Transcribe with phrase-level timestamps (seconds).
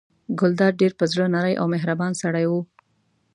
[0.39, 2.51] ګلداد ډېر په زړه نری او مهربان سړی و.